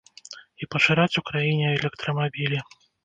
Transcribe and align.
І 0.61 0.67
пашыраць 0.75 1.19
у 1.21 1.23
краіне 1.29 1.67
электрамабілі. 1.77 2.65